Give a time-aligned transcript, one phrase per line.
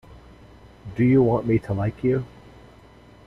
[0.95, 2.25] Do you want me to like you?